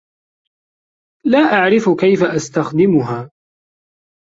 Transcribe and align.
لا 1.25 1.39
أعرف 1.39 1.83
كيف 1.99 2.23
أستخدمها. 2.35 3.31